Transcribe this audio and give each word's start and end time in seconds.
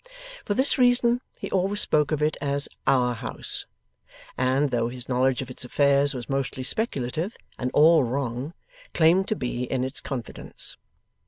For 0.45 0.55
this 0.55 0.79
reason, 0.79 1.21
he 1.37 1.51
always 1.51 1.79
spoke 1.79 2.11
of 2.11 2.23
it 2.23 2.35
as 2.41 2.67
'Our 2.87 3.13
House,' 3.13 3.67
and, 4.35 4.71
though 4.71 4.89
his 4.89 5.07
knowledge 5.07 5.43
of 5.43 5.51
its 5.51 5.63
affairs 5.63 6.15
was 6.15 6.27
mostly 6.27 6.63
speculative 6.63 7.37
and 7.59 7.69
all 7.75 8.03
wrong, 8.03 8.55
claimed 8.95 9.27
to 9.27 9.35
be 9.35 9.65
in 9.65 9.83
its 9.83 10.01
confidence. 10.01 10.75